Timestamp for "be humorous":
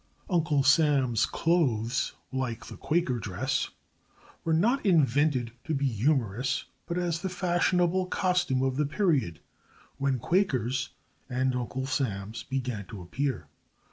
5.75-6.65